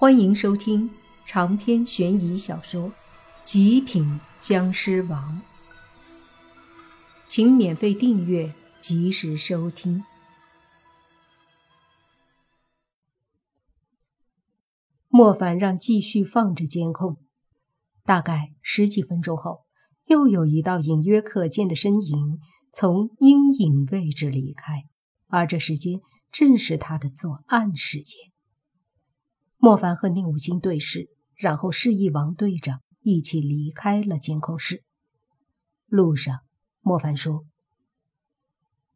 [0.00, 0.88] 欢迎收听
[1.26, 2.88] 长篇悬疑小说
[3.42, 5.42] 《极品僵尸王》，
[7.26, 10.04] 请免费订阅，及时收听。
[15.08, 17.16] 莫凡让继续放着监控，
[18.04, 19.66] 大概十几分钟后，
[20.06, 22.38] 又有一道隐约可见的身影
[22.72, 24.84] 从阴影位置离开，
[25.26, 28.30] 而这时间正是他的作案时间。
[29.60, 34.84] 莫凡和宁武星对视，然后示意王队长一起离开了监控室。
[35.86, 36.38] 路上，
[36.80, 37.44] 莫凡说：“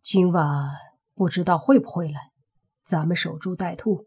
[0.02, 0.70] 今晚
[1.14, 2.30] 不知道会不会来，
[2.84, 4.06] 咱们守株待兔。”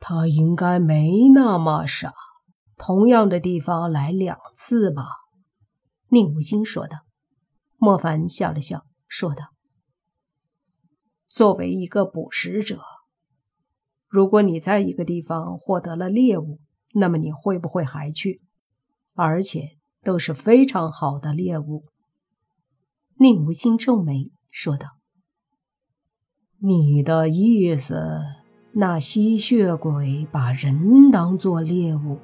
[0.00, 2.12] 他应该没那么傻，
[2.76, 5.04] 同样的地方来两次吧？
[6.08, 6.98] 宁武星说道。
[7.76, 9.52] 莫凡笑了笑，说道
[11.30, 12.82] ：“作为一个捕食者。”
[14.16, 16.58] 如果你在一个地方获得了猎物，
[16.94, 18.40] 那么你会不会还去？
[19.14, 21.84] 而且都是非常好的猎物。
[23.18, 24.86] 宁无心皱眉说道
[26.60, 28.22] ：“你的意思，
[28.72, 32.18] 那吸血鬼把人当做猎物？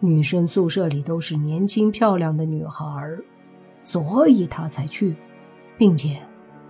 [0.00, 3.06] 女生宿舍里都是年轻漂亮的女孩，
[3.82, 5.14] 所以他才去，
[5.76, 6.22] 并且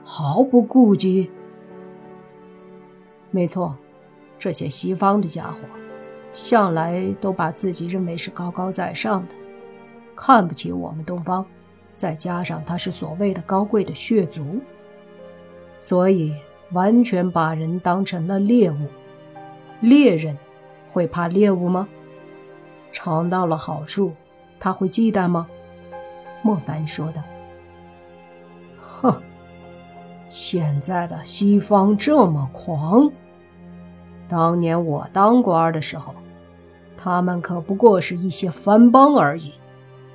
[0.02, 1.30] 毫不顾忌。
[3.30, 3.78] 没错。”
[4.38, 5.58] 这些西方的家伙，
[6.32, 9.34] 向来都把自己认为是高高在上的，
[10.14, 11.44] 看不起我们东方。
[11.94, 14.60] 再加上他是所谓的高贵的血族，
[15.80, 16.32] 所以
[16.70, 18.86] 完全把人当成了猎物。
[19.80, 20.38] 猎人
[20.92, 21.88] 会怕猎物吗？
[22.92, 24.12] 尝到了好处，
[24.60, 25.48] 他会忌惮吗？
[26.42, 27.20] 莫凡说道
[28.78, 29.20] ：“哼，
[30.28, 33.10] 现在的西方这么狂。”
[34.28, 36.14] 当年我当官的时候，
[36.96, 39.54] 他们可不过是一些藩邦而已，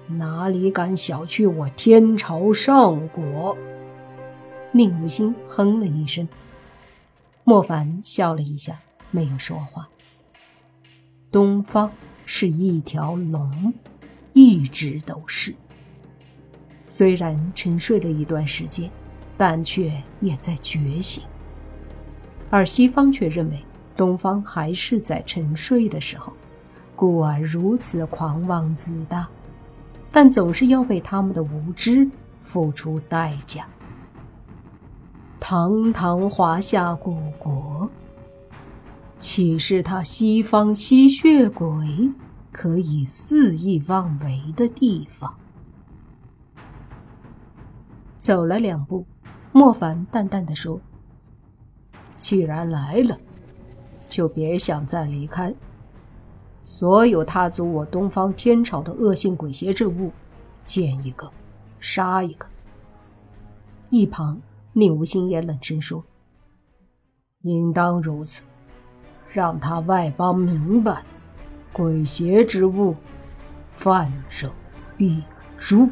[0.07, 3.57] 哪里敢小觑我天朝上国？
[4.71, 6.27] 宁无心哼了一声，
[7.43, 8.79] 莫凡笑了一下，
[9.09, 9.89] 没有说话。
[11.31, 11.91] 东方
[12.25, 13.73] 是一条龙，
[14.33, 15.55] 一直都是。
[16.87, 18.89] 虽然沉睡了一段时间，
[19.35, 19.91] 但却
[20.21, 21.23] 也在觉醒，
[22.51, 23.57] 而西方却认为。
[23.95, 26.33] 东方还是在沉睡的时候，
[26.95, 29.27] 故而如此狂妄自大，
[30.11, 32.09] 但总是要为他们的无知
[32.41, 33.67] 付出代价。
[35.39, 37.89] 堂堂华夏古国，
[39.19, 42.11] 岂是他西方吸血鬼
[42.51, 45.33] 可以肆意妄为的地方？
[48.17, 49.05] 走了两步，
[49.51, 50.79] 莫凡淡淡的说
[52.15, 53.17] ：“既然来了。”
[54.13, 55.51] 就别想再离开。
[56.63, 60.11] 所有踏足我东方天朝的恶性鬼邪之物，
[60.63, 61.27] 见一个
[61.79, 62.45] 杀一个。
[63.89, 64.39] 一旁，
[64.73, 66.03] 宁无心也冷声说
[67.41, 68.43] ：“应当如此，
[69.31, 71.01] 让他外邦明白，
[71.71, 72.95] 鬼邪之物，
[73.71, 74.51] 犯者
[74.95, 75.23] 必
[75.57, 75.89] 诛。”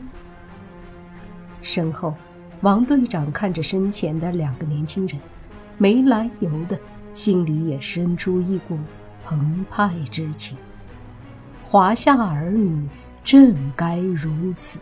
[1.64, 2.14] 身后，
[2.62, 5.20] 王队长看着身前的两个年轻人，
[5.80, 6.80] 没来由的。
[7.14, 8.78] 心里也生出一股
[9.24, 10.58] 澎湃之情。
[11.64, 12.88] 华夏儿女
[13.24, 14.80] 正该如此。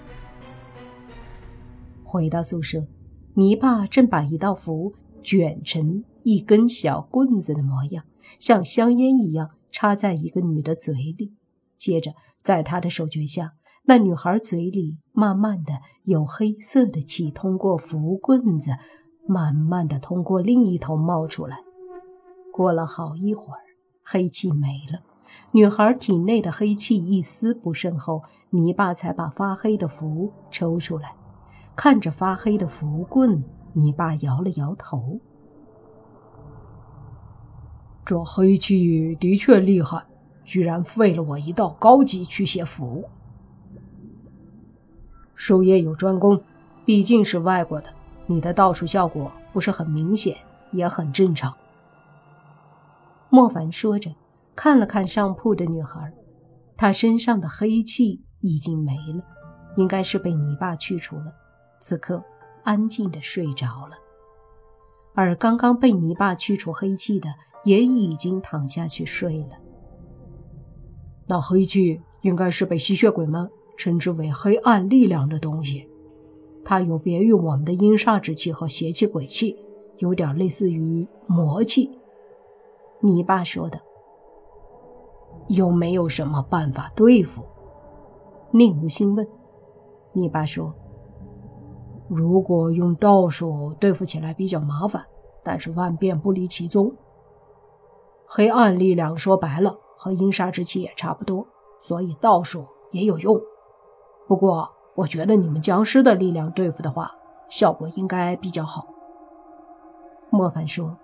[2.03, 2.87] 回到宿舍，
[3.35, 8.03] 泥巴正把一道符卷成一根小棍子的模样，
[8.39, 11.33] 像香烟一样插在一个女的嘴里。
[11.77, 13.53] 接着，在他的手诀下，
[13.83, 15.73] 那女孩嘴里慢慢的
[16.03, 18.71] 有黑色的气通过符棍子，
[19.27, 21.57] 慢慢的通过另一头冒出来。
[22.59, 23.61] 过了好一会儿，
[24.03, 24.99] 黑气没了，
[25.53, 31.15] 女孩体内的黑气一丝不剩后，泥巴才把发黑的符抽出来。
[31.73, 35.21] 看着发黑的符棍，泥巴摇了摇头
[38.03, 40.03] ：“这黑气的确厉害，
[40.43, 43.05] 居然废了我一道高级驱邪符。
[45.33, 46.41] 术业有专攻，
[46.83, 47.89] 毕竟是外国的，
[48.27, 50.35] 你的道术效果不是很明显，
[50.73, 51.55] 也很正常。”
[53.29, 54.11] 莫凡说着，
[54.55, 56.11] 看了看上铺的女孩，
[56.75, 59.23] 她身上的黑气已经没了，
[59.77, 61.31] 应该是被泥巴去除了，
[61.79, 62.23] 此刻
[62.63, 63.95] 安静的睡着了。
[65.13, 67.29] 而刚刚被泥巴去除黑气的，
[67.65, 69.51] 也已经躺下去睡了。
[71.27, 73.47] 那黑气应该是被吸血鬼们
[73.77, 75.87] 称之为黑暗力量的东西，
[76.65, 79.55] 它有别于我们的阴煞之气和邪气鬼气，
[79.99, 81.91] 有点类似于魔气。
[83.01, 83.79] 你爸说的，
[85.47, 87.43] 有没有什么办法对付？
[88.51, 89.27] 宁无心问。
[90.11, 90.73] 你爸说
[92.09, 95.05] ：“如果用道术对付起来比较麻烦，
[95.43, 96.93] 但是万变不离其宗。
[98.27, 101.47] 黑暗力量说白了和阴杀之气也差不多，
[101.79, 103.39] 所以道术也有用。
[104.27, 107.11] 不过，我觉得你们僵尸的力量对付的话，
[107.47, 108.85] 效果应该比较好。”
[110.31, 110.97] 莫凡说：“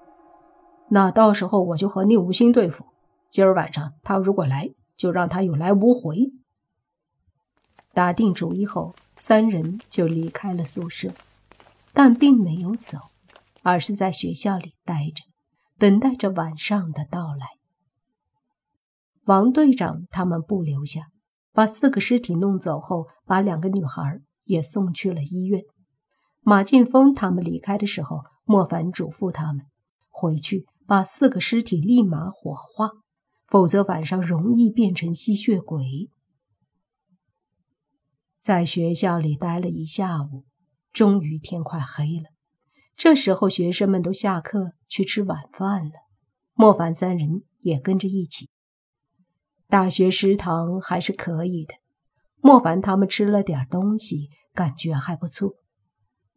[0.90, 2.86] 那到时候我就和宁无心对付。
[3.30, 6.32] 今儿晚上他如果来，就让他有来无回。”
[7.94, 11.14] 打定主意后，三人就离开了宿舍，
[11.94, 12.98] 但并没有走，
[13.62, 15.24] 而是在学校里待着，
[15.78, 17.48] 等待着晚上的到来。
[19.26, 21.08] 王队长他们不留下，
[21.52, 25.64] 把四个尸体弄走后，把两个女孩也送去了医院。
[26.42, 29.66] 马剑锋他们离开的时候，莫凡嘱咐他们
[30.10, 32.92] 回去把四个尸体立马火化，
[33.48, 36.10] 否则晚上容易变成吸血鬼。
[38.40, 40.46] 在学校里待了一下午，
[40.94, 42.30] 终于天快黑了。
[42.96, 45.92] 这时候，学生们都下课去吃晚饭了。
[46.54, 48.50] 莫凡三人也跟着一起。
[49.68, 51.74] 大学食堂还是可以的，
[52.40, 55.56] 莫凡他们吃了点东西，感觉还不错。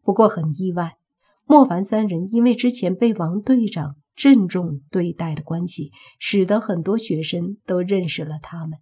[0.02, 0.96] 不过很意外，
[1.44, 8.81] 莫凡三人因为之前被王队长郑重对待的关系，使得很多学生都认识了他们。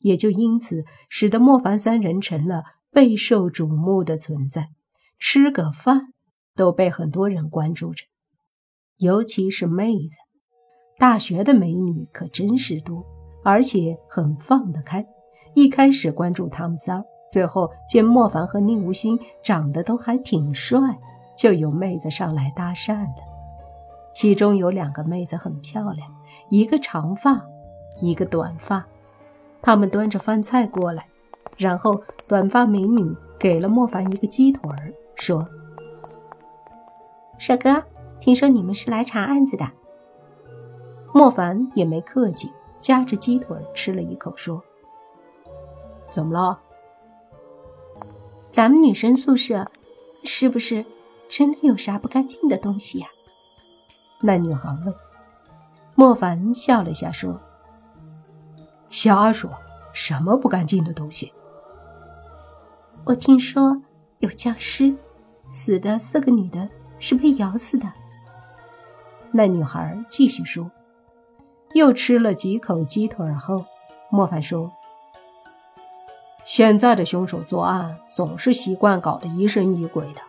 [0.00, 4.68] 也就因此，使得莫凡三人成了备受瞩目的存在，
[5.18, 6.12] 吃个饭
[6.54, 8.04] 都被很多人关注着，
[8.98, 10.18] 尤其是妹子。
[10.98, 13.06] 大学的美女可真是多，
[13.42, 15.06] 而且很放得开。
[15.54, 17.02] 一开始关注他们仨，
[17.32, 20.78] 最后见莫凡和宁无心长得都还挺帅，
[21.38, 23.33] 就有妹子上来搭讪了。
[24.14, 26.08] 其中有两个妹子很漂亮，
[26.48, 27.44] 一个长发，
[28.00, 28.86] 一个短发。
[29.60, 31.06] 她们端着饭菜过来，
[31.56, 35.46] 然后短发美女给了莫凡一个鸡腿儿，说
[37.38, 37.82] ：“帅哥，
[38.20, 39.68] 听说你们是来查案子的。”
[41.12, 44.62] 莫凡也没客气，夹着鸡腿吃了一口，说
[46.10, 46.60] ：“怎么了？
[48.50, 49.68] 咱们女生宿舍
[50.22, 50.84] 是不是
[51.28, 53.08] 真的有啥不干净的东西呀？”
[54.20, 54.94] 那女孩问。
[55.94, 57.40] 莫凡笑了下，说。
[58.90, 59.50] 瞎说，
[59.92, 61.32] 什么不干净的东西？
[63.04, 63.82] 我听说
[64.20, 64.94] 有僵尸，
[65.50, 66.68] 死的四个女的
[66.98, 67.86] 是被咬死的。
[69.30, 70.70] 那女孩继续说，
[71.74, 73.64] 又吃了几口鸡腿后，
[74.10, 74.70] 莫凡说
[76.46, 80.20] ：“现在的凶手作案总是习惯搞得疑神疑鬼的，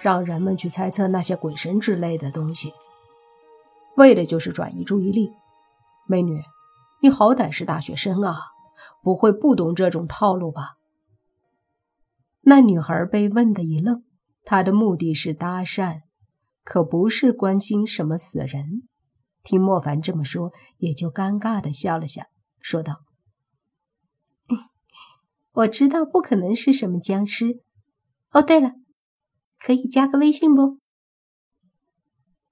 [0.00, 2.72] 让人们去猜测那些鬼神之类的东西，
[3.96, 5.30] 为的就是转移注意力。
[6.06, 6.42] 美女。”
[7.02, 8.36] 你好歹是大学生啊，
[9.02, 10.76] 不会不懂这种套路吧？
[12.40, 14.02] 那女孩被问的一愣，
[14.44, 16.00] 她的目的是搭讪，
[16.64, 18.88] 可不是关心什么死人。
[19.44, 22.24] 听莫凡这么说，也就尴尬的笑了笑，
[22.60, 23.02] 说道
[25.52, 27.60] ：“我知道不可能是什么僵尸。
[28.30, 28.72] 哦，对了，
[29.60, 30.80] 可以加个微信不？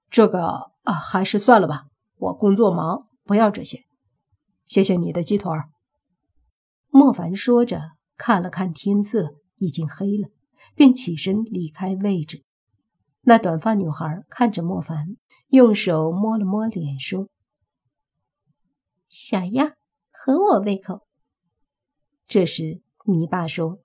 [0.09, 1.87] 这个啊，还是算了吧，
[2.17, 3.83] 我工作忙，不要这些。”
[4.65, 5.51] 谢谢你的鸡腿。
[6.89, 7.81] 莫凡说着，
[8.17, 10.29] 看了看天色，已经黑了，
[10.73, 12.43] 便起身离开位置。
[13.21, 15.17] 那短发女孩看着莫凡，
[15.49, 17.27] 用手摸了摸脸，说
[19.09, 19.73] ：“小样，
[20.11, 21.01] 合我胃口。”
[22.27, 23.79] 这时，泥巴说：“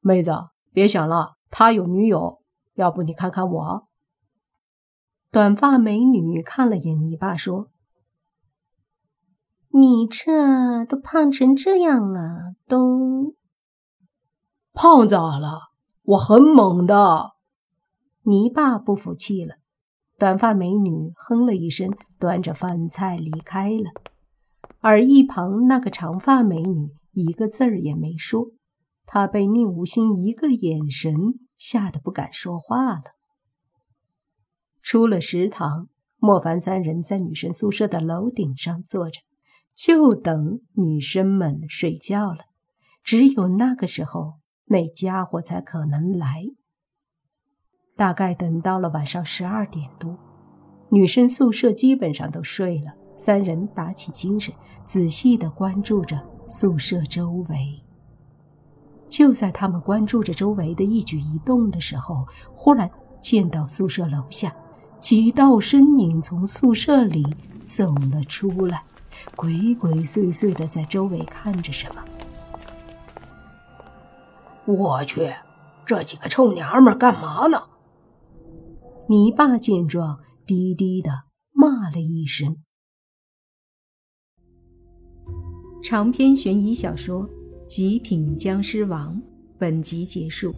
[0.00, 0.32] 妹子，
[0.72, 2.42] 别想了，他有女友。
[2.74, 3.88] 要不你看看我？”
[5.32, 7.70] 短发美女看了眼泥巴，说。
[9.68, 13.36] 你这都胖成这样了，都
[14.72, 15.70] 胖咋了？
[16.02, 17.30] 我很猛的。
[18.22, 19.54] 泥巴不服气了。
[20.18, 23.92] 短发美女哼了一声，端着饭菜离开了。
[24.80, 28.48] 而一旁那个长发美女一个字儿也没说，
[29.06, 31.14] 她被宁无心一个眼神
[31.56, 33.02] 吓得不敢说话了。
[34.90, 35.86] 出了食堂，
[36.18, 39.20] 莫凡三人在女生宿舍的楼顶上坐着。
[39.72, 42.38] 就等女生们睡觉了，
[43.04, 46.42] 只有那个时候，那家伙才可能来。
[47.96, 50.18] 大概等到了晚上十二点多，
[50.88, 54.52] 女生宿舍基本上都睡了，三人打起精神，
[54.84, 57.80] 仔细的关注着宿舍周围。
[59.08, 64.52] 就在他们关注着周围的一举一动的时候，忽然见到宿舍楼下
[65.00, 67.24] 几道身影从宿舍里
[67.64, 68.84] 走了出来。
[69.36, 72.04] 鬼鬼祟祟的在周围看着什么。
[74.66, 75.32] 我去，
[75.84, 77.64] 这几个臭娘们干嘛呢？
[79.08, 81.10] 你爸见状，低低的
[81.52, 82.56] 骂了一声。
[85.82, 87.24] 长篇悬疑小说
[87.66, 89.16] 《极品僵尸王》
[89.58, 90.54] 本集结束，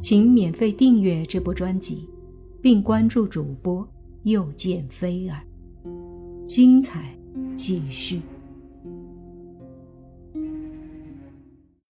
[0.00, 2.08] 请免费订阅这部专辑，
[2.68, 3.88] 并关注主播
[4.24, 5.40] 又见菲儿，
[6.46, 7.16] 精彩
[7.56, 8.20] 继续。